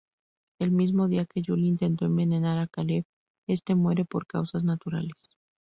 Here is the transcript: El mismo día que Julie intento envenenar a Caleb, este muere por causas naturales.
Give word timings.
El 0.57 0.71
mismo 0.71 1.07
día 1.07 1.27
que 1.27 1.43
Julie 1.45 1.67
intento 1.67 2.05
envenenar 2.05 2.57
a 2.57 2.65
Caleb, 2.65 3.05
este 3.47 3.75
muere 3.75 4.03
por 4.03 4.25
causas 4.25 4.63
naturales. 4.63 5.37